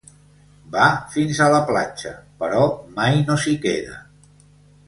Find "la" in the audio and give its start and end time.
1.55-1.59